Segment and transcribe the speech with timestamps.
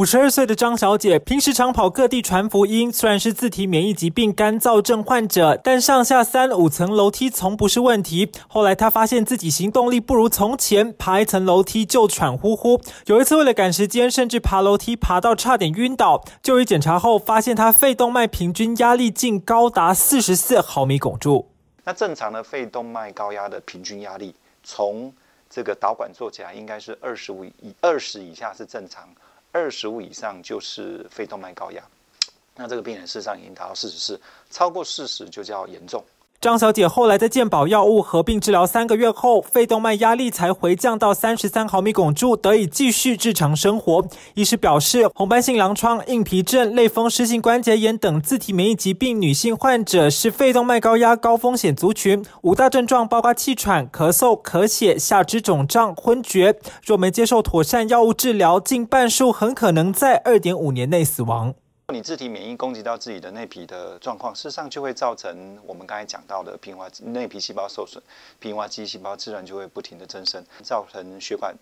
[0.00, 8.32] 五十二岁的张小姐平时常跑各地传福音，虽然是自体免疫疾病干燥症患者，但上下三五层楼梯从不是问题。
[8.48, 12.80] 后来她发现自己行动力不如从前，爬一层楼梯就喘呼呼。
[13.04, 16.24] 有一次为了赶时间，甚至爬楼梯爬到差点晕倒。
[16.42, 21.50] 就医检查后发现她肺动脉平均压力竟高达四十四毫米汞柱。
[21.84, 25.12] 那正常的肺动脉高压的平均压力，从
[25.50, 29.06] 这个导管做起来应该是二十五以二十以下是正常。
[29.52, 31.82] 二十五以上就是肺动脉高压，
[32.54, 36.04] 那这个病人事实上已经达到四十四，超过四十就叫严重。
[36.40, 44.06] 张小姐后来在健保药物合并治疗三个月后，肺动脉压力才回降到三十三毫米汞柱，得以继续日常生活。
[44.32, 52.24] 医师表示，红斑性狼疮、硬皮症、类风湿性关节炎等自体免疫疾病女性患者是肺动脉高压高风险族群。
[52.40, 56.58] 五大症状包括气喘、咳嗽、咳血、下肢肿胀、昏厥。
[56.82, 61.52] 若没接受妥善药物治疗，近半数很可能在二点五年内死亡。
[61.90, 68.00] 你自体免疫攻击到自己的内皮的状况，事实上就会造成我们刚才讲到的平滑内皮细胞受损，
[68.38, 71.54] 平滑肌细胞自然就会不停的增生，造成血管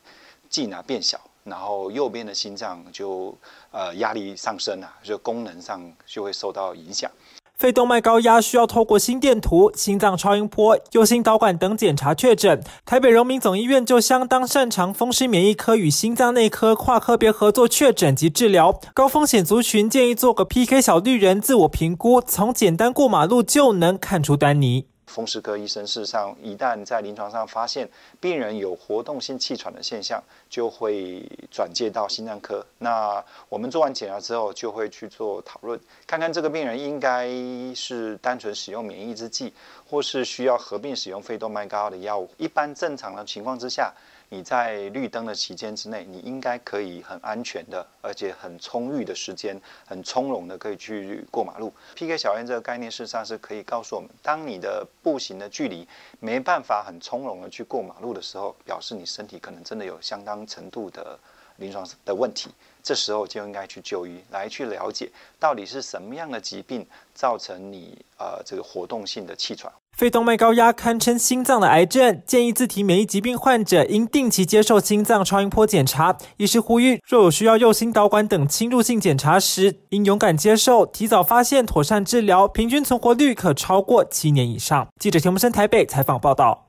[0.50, 3.36] 径啊变小，然后右边的心脏就
[3.70, 7.10] 呃压力上升啊，就功能上就会受到影响。
[7.58, 12.62] 肺动脉高压需要透过心电图、心脏超音波、右心导管等检查确诊。
[12.86, 24.86] 台北荣民总医院就相当擅长风湿免疫科与心脏内科跨科别合作确诊及治疗高风险族群，建议做个 PK 小绿人自我评估，从简单过马路就能看出端倪。
[25.08, 27.88] 风湿科医生事实上，一旦在临床上发现
[28.20, 32.64] 病人有活动性气喘的现象，就会转介到心脏科。
[32.78, 37.26] 那我们做完检查之后，就会去做讨论，看看这个病人应该
[37.74, 39.52] 是单纯使用免疫制剂，
[39.88, 42.30] 或是需要合并使用肺动脉高压的药物。
[42.36, 43.92] 一般正常的情况之下。
[44.30, 51.72] 你在绿灯的期间之内，你应该可以很安全的，而且很充裕的时间，很从容的可以去过马路。
[51.94, 55.88] PK 小院这个概念，事实上是可以告诉我们，当你的步行的距离
[56.20, 61.18] 没办法很从容的去过马路的时候，表示你身体可能真的有相当程度的
[61.56, 62.50] 临床的问题。
[62.82, 69.70] 这时候就应该去就医，来去了解到底是什么样的疾病造成你呃这个活动性的气喘。
[69.98, 76.16] 肺动脉高压堪称心脏的癌症，建议自体免疫疾病患者应定期接受心脏超音波检查。
[76.36, 84.86] 医师呼吁，若有需要右心导管等侵入性检查时，应勇敢接受，提早发现，妥善治疗，平均存活率可超过七年以上。
[85.00, 86.68] 记者田木生台北采访报道。